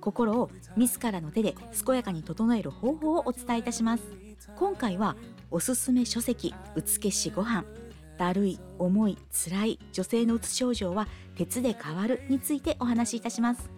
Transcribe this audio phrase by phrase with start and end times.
[0.00, 1.54] 心を自らの手で
[1.84, 4.02] 健やかに整える方法をお伝えいたします。
[4.56, 5.16] 今回は
[5.50, 7.64] おすすめ書籍うつけしご飯。
[8.18, 13.70] だるい重い辛い女性のうつ症状は鉄で変わるについてお話しいたします。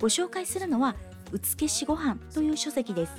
[0.00, 0.94] ご紹介するのは
[1.32, 3.12] うつけしご飯という書籍です。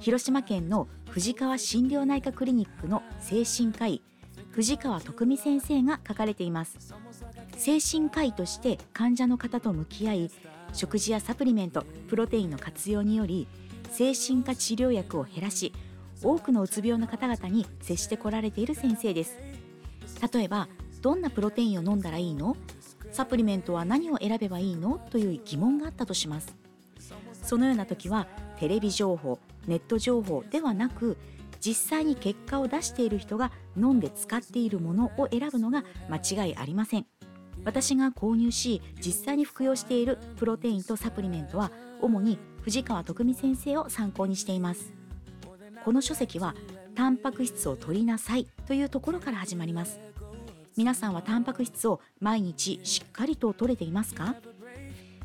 [0.00, 4.02] 広島県の藤川心療内科クリニックの精神科医
[4.50, 6.94] 藤川徳美先生が書かれています。
[7.56, 10.30] 精神科医として患者の方と向き合い
[10.74, 13.46] 食事やサプリメントプロテインの活用により
[13.90, 15.72] 精神科治療薬を減らし
[16.22, 19.38] 多くのうつ病の方々に接してこられている先生です。
[20.32, 20.68] 例えば
[21.00, 22.56] どんなプロテインを飲んだらいいの？
[23.12, 24.98] サプリメントは何を選べばいいの？
[25.10, 26.56] という疑問があったとします。
[27.42, 28.26] そのような時は
[28.58, 31.18] テレビ情報ネット情報ではなく
[31.60, 37.06] 実際に結果を出している人が飲んで使っているものを選ぶのが間違いありません。
[37.64, 41.70] 私が購入し実際に服用しているプロテインとサプリメントは
[42.00, 44.92] 主に藤川徳美先生を参考にしています。
[45.84, 46.54] この書籍は
[46.94, 50.00] タンパク質を取りなさいというところから始まります。
[50.76, 54.34] 皆さんはタンパク質を毎日しっかりと取れていますか？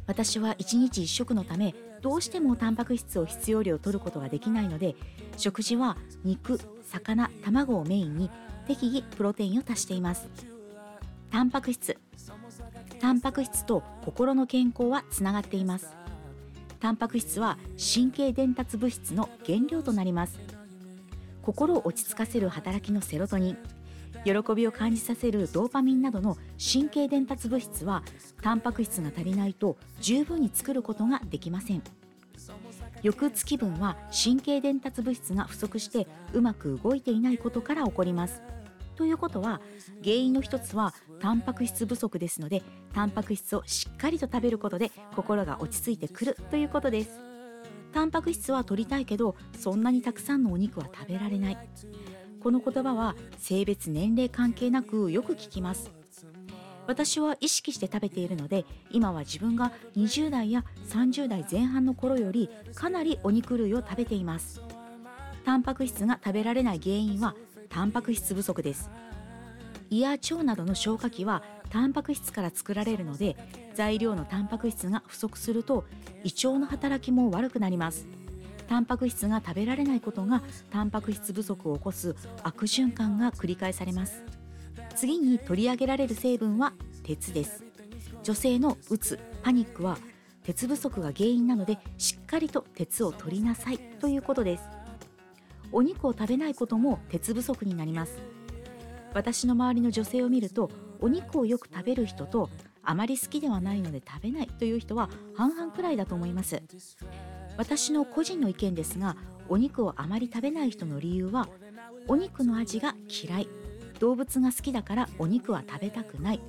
[0.08, 4.96] 私は1日1食のためどうしてもタンパク質を必要量取ることができないので
[5.38, 8.30] 食事は肉魚卵をメインに
[8.68, 10.28] 適宜プロテインを足しています。
[11.32, 11.98] タンパク質
[13.00, 15.96] タンパク質と心の健康はつながっています。
[16.82, 20.40] タンパク質は神経伝達物質の原料となります。
[21.42, 23.58] 心を落ち着かせる働きのセロトニン。
[24.26, 26.38] 喜びを感じさせるドーパミンなどの
[26.74, 28.04] 神経伝達物質は
[28.42, 31.84] タンパク質が足りないと十分に作ることができません。
[33.02, 38.42] 抑うつ気分は神経伝達物質が不足してうまく動いていないことから起こります。
[39.00, 39.62] ということは
[40.04, 42.62] 原因の一つはタンパク質不足ですので
[42.94, 47.12] タンパク質をしっかりと食べることで心が落ち着いてくるということです。
[47.94, 51.58] タンパク質は取りたいけどそんなにたくさんのお肉は食べられない。
[52.44, 55.92] この言葉は性別年齢関係なくよく聞きます。
[56.86, 64.62] 私は意識して食べているので今は自分が20代や30代前半の頃よりかなりお肉類を食べています。
[65.46, 67.34] タンパク質が食べられない原因は
[67.70, 68.90] タンパク質不足です。
[69.90, 73.36] 胃や腸などの消化器はタンパク質から作られるので
[73.74, 75.86] 材料のタンパク質が不足すると
[76.24, 78.08] 胃腸の働きも悪くなります。
[78.68, 84.24] タンパク質が食べられないことがタンパク質不足を起こす悪循環が繰り返されます。
[84.96, 87.64] 次に取り上げられる成分は鉄です。
[88.22, 89.98] 女性のうつパニックは
[90.44, 94.79] 鉄不足が原因なのでしっかりと鉄を取りなさいということです。
[95.72, 98.20] お肉を食べないことも鉄不足になります。
[99.14, 100.70] 私の周りの女性を見ると
[101.02, 102.50] お肉をよく食べる人と
[102.84, 106.62] あまり好きではないので食べないという人は半々くらいだと思います。
[107.58, 109.18] 私の個人の意見ですが
[109.50, 111.50] お肉をあまり食べない人の理由は
[112.08, 113.50] お肉の味が嫌い。
[114.00, 116.40] 動物が好きだからお肉は食べたくない。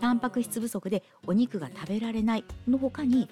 [0.00, 3.28] タンパク質不足でお肉が食べられないの他に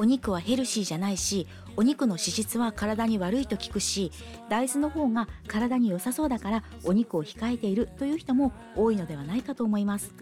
[0.00, 1.46] お肉はヘルシーじゃないし
[1.76, 4.10] お肉の脂質は体に悪いと聞くし
[4.48, 10.14] 大豆の方が体に良さそうだからお肉を控えているという人も多いのではないかと思います。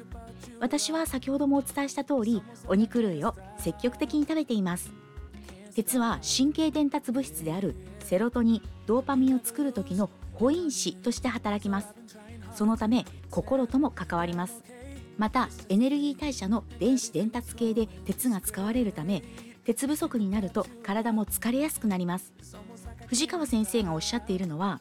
[0.58, 4.90] 私は先ほどもお伝えした通りお肉類を積極的に食べています。
[5.76, 11.94] 鉄は神経伝達物質であるセロトニンドーパミンを作る時の保因子として働きます。
[12.52, 14.64] そのため心とも関わります。
[15.18, 19.22] またエネルギー代謝の電子伝達系で鉄が使われるため
[19.68, 22.32] 鉄不足になると体も疲れやすくなります。
[23.06, 24.81] 藤川先生がおっしゃっているのは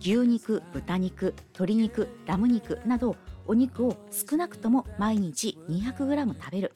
[0.00, 3.14] 牛肉豚肉鶏肉ラム肉など
[3.46, 6.72] お肉を少なくとも毎日 200g 食べる。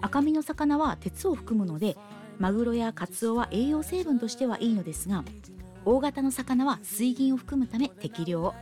[0.00, 1.96] 赤身の魚は鉄を含むので
[2.38, 5.24] マグロやカツオは栄養成分としてはいいのですが
[5.84, 8.54] 大型の魚は水銀を含むため適量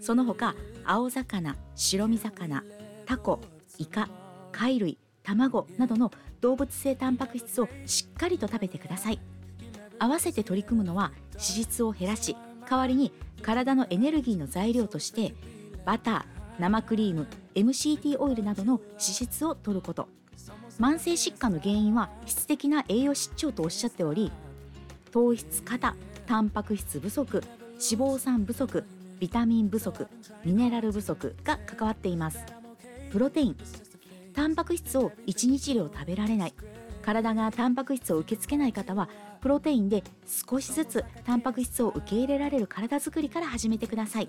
[0.00, 0.54] その他
[0.86, 2.64] 青魚白身魚
[3.04, 3.40] タコ
[3.76, 4.08] イカ
[4.52, 9.20] 貝類卵などの動物性タンパク質をしっかりと食べてください。
[9.98, 12.34] 合わせて取り組むのは脂質を減らし
[12.68, 13.12] 代わりに
[13.42, 15.34] 体のエネルギーの材料として
[15.84, 20.08] バター生クリーム MCT オイルなどの脂質を摂ること。
[20.78, 24.32] 慢性疾患の原因は質的な栄養失調とおっしゃっており
[25.10, 25.94] 糖質過多
[26.26, 28.84] タンパク質不足脂肪酸不足
[29.18, 30.06] ビタミン不足
[30.44, 32.38] ミネラル不足が関わっています。
[33.12, 33.56] プロテイン
[34.32, 36.54] タンパク質を1日量食べられない。
[37.02, 39.08] 体がタンパク質を受け付けない方は
[39.40, 44.28] プロテインで少しずつタンパク質を受け入れられる体づくりから始めてください。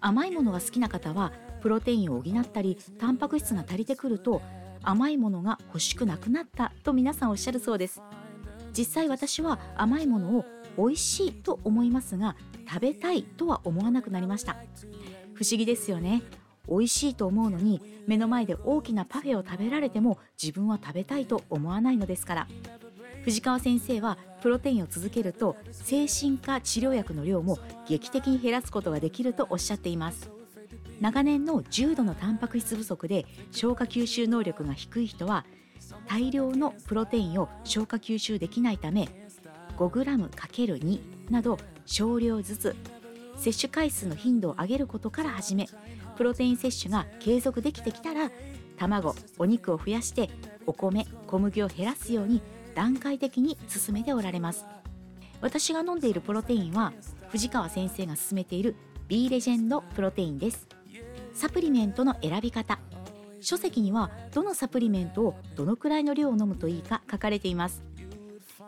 [0.00, 4.40] 甘いものが好きな方はプロテインを補ったりタンパク質が足りてくると
[4.82, 8.02] 甘いものが欲しくなくなったと皆さんおっしゃるそうです。
[8.76, 10.44] 実際私は甘いものを
[10.76, 12.36] 美味しいと思いますが
[12.68, 14.56] 食べたいとは思わなくなりました。
[15.34, 16.22] 不思議ですよね。
[16.70, 22.48] 美味しいと思うのに目の前で大きなパフェを食べられても自分は食べたいと思わないのですから。
[23.22, 30.30] 藤川先生はプロテインを続けると精神科治療薬の量も劇的に減らすことができるとおっしゃっています。
[31.00, 35.46] 長年の重度のタンパク質不足で消化吸収能力が低い人は
[36.06, 39.08] 大量のプロテインを消化吸収できないため
[39.78, 42.76] 5g×2 など少量ずつ
[43.36, 45.66] 摂取回数の頻度を上げることから始め
[46.20, 48.30] プロテイン摂取が継続できてきたら
[48.76, 50.28] 卵お肉を増やして
[50.66, 52.42] お米小麦を減らすように
[52.74, 54.66] 段階的に進めておられます。
[55.40, 56.92] 私が飲んでいるプロテインは
[57.30, 58.76] 藤川先生が勧めている
[59.08, 60.68] B レジェンドプロテインです。
[61.32, 62.78] サプリメントの選び方。
[63.40, 67.82] 書籍にはどのサプリメントをどのくらいの量を飲むといいか書かれています。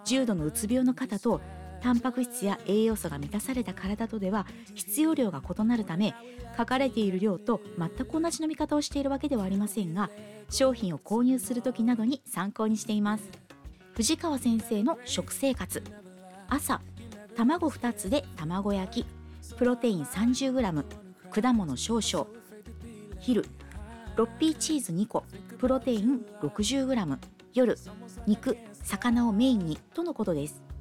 [0.06, 1.42] 重度のうつ病の方と
[1.82, 6.14] タンパク質や栄養素が満たされた体とでは必要量が異なるため
[6.56, 10.08] 書かれている量と全く同じ飲み方をしているわけではありませんが
[10.48, 13.24] 商品を購入する時などに参考にしています。
[13.94, 15.82] 藤川先生の食生活。
[16.48, 16.80] 朝
[17.36, 19.06] 卵2つで卵焼き。
[19.56, 20.84] プロテイン 30g
[21.30, 22.26] 果物少々。
[23.18, 23.44] 昼
[24.16, 25.24] ロッピーチーズ2個。
[25.58, 27.18] プロテイン 60g
[27.54, 27.76] 夜
[28.26, 29.76] 肉魚をメインに。
[29.94, 30.71] とのことです。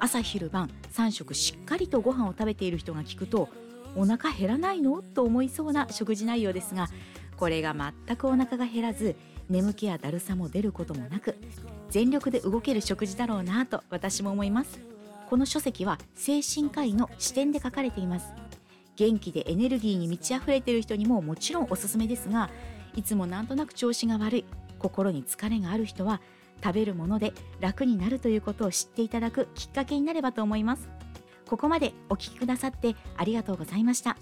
[0.00, 3.48] 朝昼晩3食しっかりとご飯を食べている人が聞くと
[3.96, 5.02] お腹減らないの？
[5.02, 6.88] と思いそうな食事内容ですが
[7.36, 7.74] これが
[8.06, 9.16] 全くお腹が減らず
[9.48, 11.36] 眠気やだるさも出ることもなく
[11.88, 14.78] 全力で動ける食事だろうなと私も思います。
[15.28, 18.32] この書籍は精神科医の視点で書かれています。
[18.96, 22.50] 元気でエネルギーに満ち溢れている人にももちろんおすすめですが
[22.94, 24.44] いつもなんとなく調子が悪い
[24.78, 26.20] 心に疲れがある人は
[26.62, 30.88] 食べるもので楽になるということを知っていただくきっかけになればと思います。
[31.46, 34.16] ここまでお聴きくださってありがとうございました。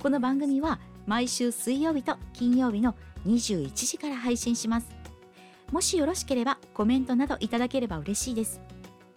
[0.00, 2.94] この番組は毎週水曜日と金曜日の
[3.26, 4.88] 21時から配信します。
[5.72, 8.60] もしよろしければコメントなどいただければ嬉しいです。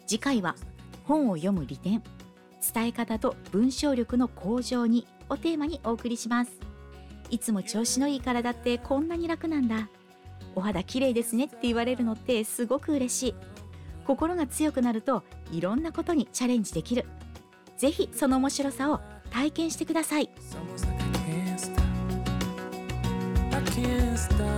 [0.06, 0.56] 次回は
[1.04, 2.02] 本を読む利点
[2.74, 6.52] 伝え方と文章力の向上にをテーマにお送りします。
[7.30, 9.90] いつも調子のいい体ってこんなに楽なんだ。
[10.58, 13.36] お肌綺麗ですねって言われるのってすごく嬉しい
[14.08, 17.06] 心が強くなるといろんなことにチャレンジできる
[17.78, 19.00] ぜひその面白さを
[19.30, 21.82] 体験してください I can't stop.
[23.56, 24.57] I can't stop.